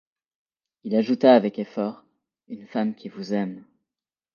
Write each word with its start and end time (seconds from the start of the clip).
Il 0.83 0.95
ajouta 0.95 1.35
avec 1.35 1.59
effort:— 1.59 2.03
Une 2.47 2.65
femme 2.65 2.95
qui 2.95 3.07
vous 3.07 3.35
aime. 3.35 3.63